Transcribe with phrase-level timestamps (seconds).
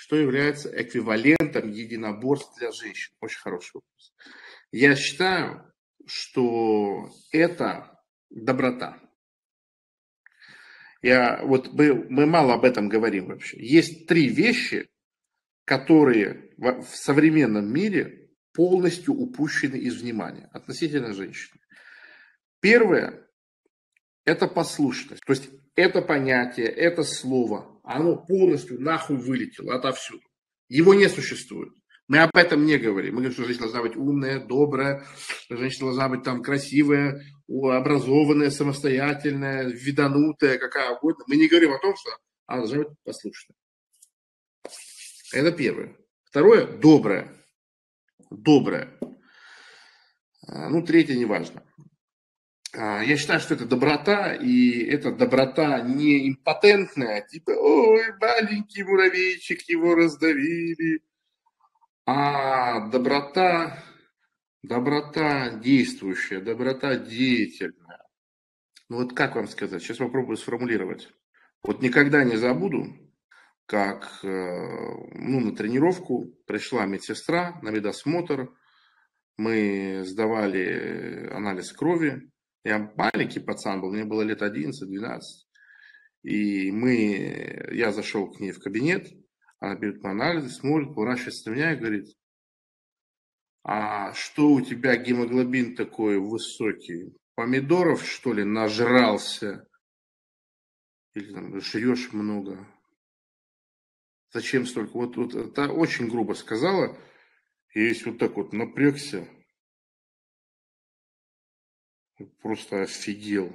[0.00, 3.12] что является эквивалентом единоборств для женщин?
[3.20, 4.14] Очень хороший вопрос.
[4.72, 5.70] Я считаю,
[6.06, 8.00] что это
[8.30, 8.98] доброта.
[11.02, 13.62] Я, вот мы, мы мало об этом говорим вообще.
[13.62, 14.88] Есть три вещи,
[15.66, 21.60] которые в, в современном мире полностью упущены из внимания относительно женщины.
[22.60, 23.28] Первое–
[24.24, 25.22] это послушность.
[25.26, 30.22] То есть это понятие, это слово, оно полностью нахуй вылетело отовсюду.
[30.68, 31.72] Его не существует.
[32.06, 33.14] Мы об этом не говорим.
[33.14, 35.04] Мы говорим, что женщина должна быть умная, добрая,
[35.48, 41.24] женщина должна быть там красивая, образованная, самостоятельная, виданутая, какая угодно.
[41.26, 42.10] Мы не говорим о том, что
[42.46, 43.56] она должна быть послушная.
[45.32, 45.96] Это первое.
[46.24, 47.36] Второе– доброе.
[48.30, 48.96] Доброе.
[50.46, 51.64] А, ну, третье неважно.
[52.76, 59.62] А, я считаю, что это доброта, и эта доброта не импотентная, типа, ой, маленький муравейчик,
[59.62, 61.02] его раздавили,
[62.06, 63.82] а доброта,
[64.62, 68.06] доброта действующая, доброта деятельная.
[68.88, 71.08] Ну вот как вам сказать, сейчас попробую сформулировать.
[71.62, 72.86] Вот никогда не забуду,
[73.66, 78.52] как э, ну, на тренировку пришла медсестра на медосмотр,
[79.36, 82.30] мы сдавали анализ крови,
[82.64, 85.20] я маленький пацан был, мне было лет 11-12.
[86.22, 89.08] И мы, я зашел к ней в кабинет,
[89.58, 92.06] она берет мой анализ, смотрит, поворачивается на меня и говорит,
[93.62, 97.14] а что у тебя гемоглобин такой высокий?
[97.34, 99.66] Помидоров, что ли, нажрался?
[101.14, 102.66] Или там жрешь много?
[104.32, 104.92] Зачем столько?
[104.92, 106.96] Вот, вот это очень грубо сказала.
[107.74, 109.28] И есть вот так вот напрягся.
[112.42, 113.54] Просто офигел.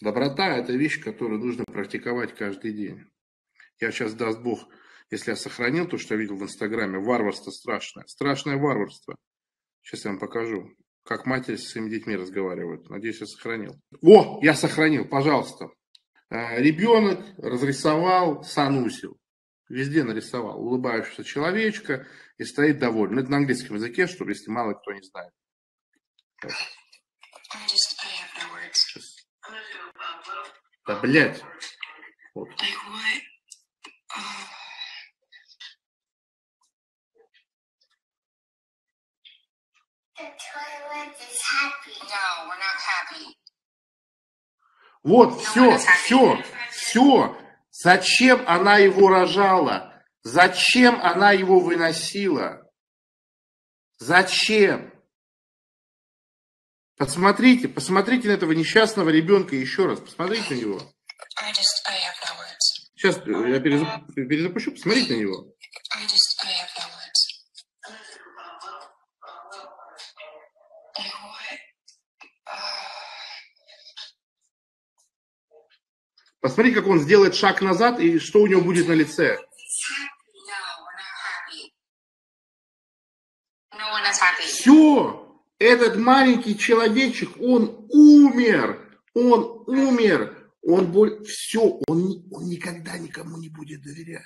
[0.00, 3.04] Доброта– это вещь, которую нужно практиковать каждый день.
[3.80, 4.68] Я сейчас, даст Бог,
[5.10, 8.04] если я сохранил то, что я видел в Инстаграме, варварство страшное.
[8.06, 9.16] Страшное варварство.
[9.82, 10.70] Сейчас я вам покажу,
[11.04, 12.88] как матери с своими детьми разговаривают.
[12.90, 13.80] Надеюсь, я сохранил.
[14.02, 15.70] О, я сохранил, пожалуйста.
[16.30, 19.18] А, ребенок разрисовал санусил.
[19.68, 22.06] Везде нарисовал улыбающегося человечка
[22.38, 23.18] и стоит доволен.
[23.18, 25.32] Это на английском языке, чтобы если мало кто не знает.
[30.86, 31.42] Да, блядь.
[32.34, 32.48] Вот.
[45.02, 47.38] Вот, все, все, все.
[47.70, 50.04] Зачем она его рожала?
[50.22, 52.70] Зачем она его выносила?
[53.98, 54.92] Зачем?
[56.96, 60.00] Посмотрите, посмотрите на этого несчастного ребенка еще раз.
[60.00, 60.92] Посмотрите на него.
[62.94, 65.52] Сейчас я перезапущу, посмотрите на него.
[76.40, 79.38] Посмотри, как он сделает шаг назад и что у него будет на лице.
[84.40, 85.21] Все,
[85.58, 93.48] этот маленький человечек, он умер, он умер, он боль, все, он, он никогда никому не
[93.48, 94.22] будет доверять.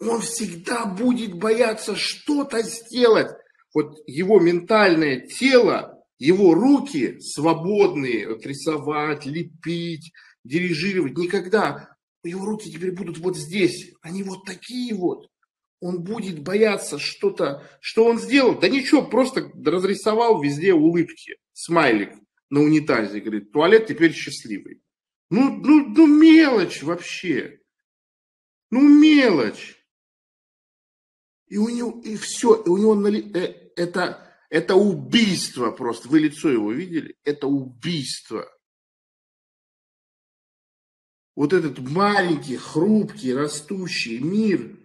[0.00, 3.30] Он всегда будет бояться что-то сделать.
[3.72, 10.12] Вот его ментальное тело его руки свободные вот, рисовать, лепить,
[10.44, 11.16] дирижировать.
[11.18, 11.96] Никогда.
[12.22, 13.92] Его руки теперь будут вот здесь.
[14.00, 15.28] Они вот такие вот.
[15.80, 18.58] Он будет бояться что-то, что он сделал.
[18.58, 21.36] Да ничего, просто разрисовал везде улыбки.
[21.52, 22.12] Смайлик
[22.50, 23.20] на унитазе.
[23.20, 24.80] Говорит, туалет теперь счастливый.
[25.30, 27.60] Ну, ну, ну мелочь вообще.
[28.70, 29.84] Ну мелочь.
[31.48, 34.24] И у него, и все, и у него э, это
[34.54, 36.08] это убийство просто.
[36.08, 37.16] Вы лицо его видели?
[37.24, 38.48] Это убийство.
[41.34, 44.78] Вот этот маленький, хрупкий, растущий мир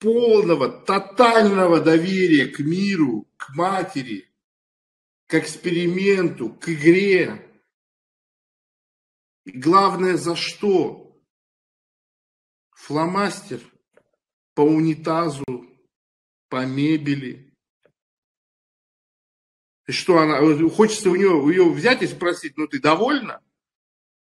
[0.00, 4.28] полного, тотального доверия к миру, к матери,
[5.26, 7.46] к эксперименту, к игре.
[9.44, 11.06] И главное, за что?
[12.72, 13.60] Фломастер
[14.54, 15.44] по унитазу
[16.48, 17.54] по мебели.
[19.86, 23.42] И что она, хочется у нее ее взять и спросить, ну ты довольна?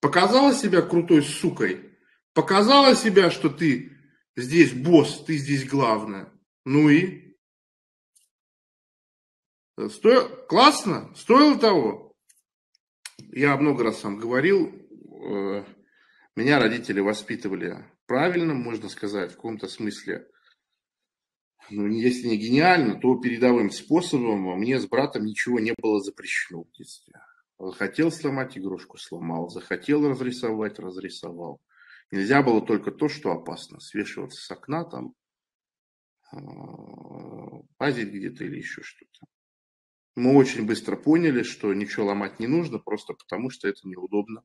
[0.00, 1.96] Показала себя крутой сукой?
[2.32, 4.00] Показала себя, что ты
[4.36, 6.32] здесь босс, ты здесь главная?
[6.64, 7.36] Ну и?
[9.88, 10.28] Сто...
[10.48, 11.12] Классно?
[11.14, 12.14] Стоило того?
[13.32, 15.64] Я много раз вам говорил, э,
[16.36, 20.28] Меня родители воспитывали правильно, можно сказать, в каком-то смысле.
[21.70, 26.72] Ну, если не гениально, то передовым способом мне с братом ничего не было запрещено в
[26.72, 27.14] детстве.
[27.58, 29.50] Захотел сломать игрушку, сломал.
[29.50, 31.60] Захотел разрисовать, разрисовал.
[32.10, 33.80] Нельзя было только то, что опасно.
[33.80, 35.14] Свешиваться с окна там,
[37.76, 39.26] пазить а, где-то или еще что-то.
[40.16, 44.42] Мы очень быстро поняли, что ничего ломать не нужно, просто потому что это неудобно.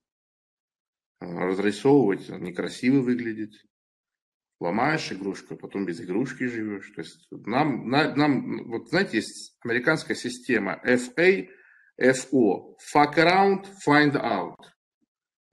[1.20, 3.54] А, разрисовывать некрасиво выглядит.
[4.60, 6.90] Ломаешь игрушку, а потом без игрушки живешь.
[6.96, 11.50] То есть нам, нам, вот знаете, есть американская система FA,
[12.00, 14.56] FO, fuck around, find out.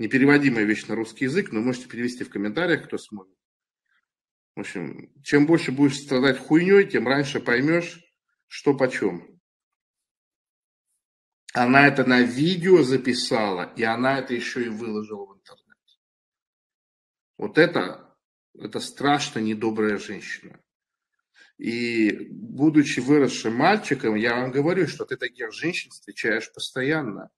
[0.03, 3.39] Непереводимая вещь на русский язык, но можете перевести в комментариях, кто сможет.
[4.57, 8.03] В общем, чем больше будешь страдать хуйней, тем раньше поймешь,
[8.49, 9.41] что почем.
[11.55, 15.79] Она это на видео записала, и она это еще и выложила в интернет.
[17.39, 18.13] Вот это,
[18.59, 20.59] это страшно недобрая женщина.
[21.59, 27.31] И будучи выросшим мальчиком, я вам говорю, что ты таких женщин встречаешь постоянно.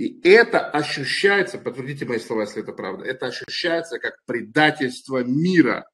[0.00, 5.86] И это ощущается, подтвердите мои слова, если это правда, это ощущается как предательство мира.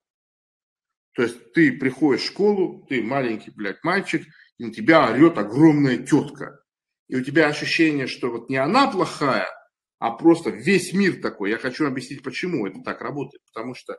[1.16, 4.24] То есть ты приходишь в школу, ты маленький, блядь, мальчик,
[4.58, 6.60] и на тебя орет огромная тетка.
[7.08, 9.48] И у тебя ощущение, что вот не она плохая,
[9.98, 11.50] а просто весь мир такой.
[11.50, 13.42] Я хочу объяснить, почему это так работает.
[13.52, 13.98] Потому что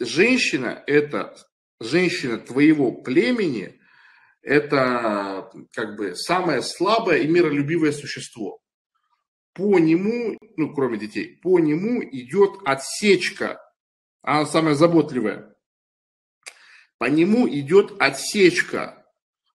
[0.00, 1.36] женщина– это
[1.80, 3.78] женщина твоего племени,
[4.40, 8.63] это как бы самое слабое и миролюбивое существо.
[9.54, 13.60] По нему, ну кроме детей, по нему идет отсечка,
[14.20, 15.54] она самая заботливая.
[16.98, 19.06] По нему идет отсечка,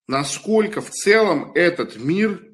[0.06, 2.50] насколько в целом этот мир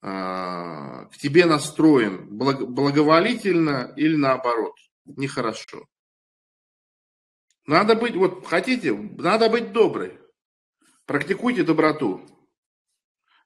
[0.00, 5.86] а, к тебе настроен благоволительно или наоборот, нехорошо.
[7.66, 10.18] Надо быть, вот хотите, надо быть доброй.
[11.06, 12.24] Практикуйте доброту.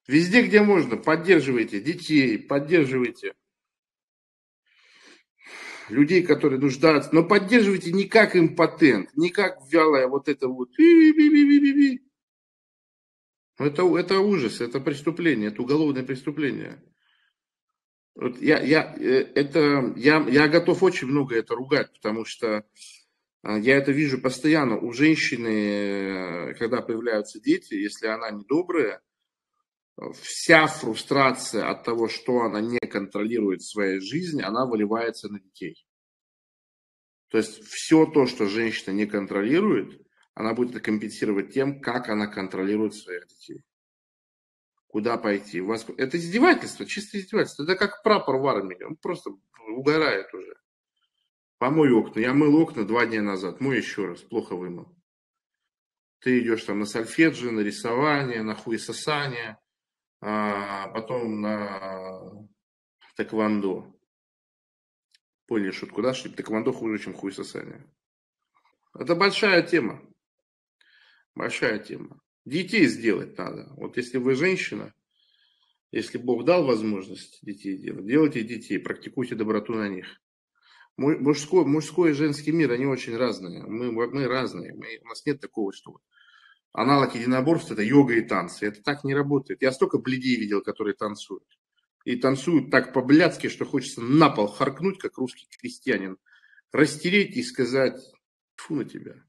[0.09, 3.35] Везде, где можно, поддерживайте детей, поддерживайте
[5.89, 10.71] людей, которые нуждаются, но поддерживайте не как импотент, не как вялая вот это вот.
[13.59, 16.83] Это, это ужас, это преступление, это уголовное преступление.
[18.15, 22.67] Вот я, я, э, это, я, я готов очень много это ругать, потому что
[23.43, 24.79] а, я это вижу постоянно.
[24.79, 29.01] У женщины, э, когда появляются дети, если она недобрая,
[30.21, 35.87] вся фрустрация от того, что она не контролирует своей жизни, она выливается на детей.
[37.29, 40.01] То есть все то, что женщина не контролирует,
[40.35, 43.63] она будет это компенсировать тем, как она контролирует своих детей.
[44.87, 45.61] Куда пойти?
[45.61, 45.87] Вас...
[45.97, 47.65] Это издевательство, чистое издевательство.
[47.65, 48.83] Это как прапор в армии.
[48.83, 49.31] Он просто
[49.75, 50.55] угорает уже.
[51.57, 52.21] Помой окна.
[52.21, 53.61] Я мыл окна два дня назад.
[53.61, 54.21] Мой еще раз.
[54.21, 54.95] Плохо вымыл.
[56.19, 59.59] Ты идешь там на сольфеджио, на рисование, на хуесосание,
[60.23, 62.49] а потом на
[63.17, 63.93] тэквондо.
[65.47, 66.15] Поняли шутку, да?
[66.15, 67.93] Что тэквондо хуже, чем хуесосание.
[68.97, 70.01] Это большая тема.
[71.35, 72.21] Большая тема.
[72.45, 73.73] Детей сделать надо.
[73.77, 74.95] Вот если вы женщина,
[75.91, 80.21] если Бог дал возможность детей делать, делайте детей, практикуйте доброту на них.
[80.97, 83.65] Мужской, мужской и женский мир, они очень разные.
[83.65, 84.73] Мы, мы разные.
[84.75, 85.99] Мы, у нас нет такого, что
[86.73, 88.67] аналог единоборств это йога и танцы.
[88.67, 89.63] Это так не работает.
[89.63, 91.47] Я столько бледей видел, которые танцуют.
[92.05, 96.19] И танцуют так по-блядски, что хочется на пол харкнуть, как русский крестьянин,
[96.73, 98.01] растереть и сказать,
[98.57, 99.23] фу на тебя.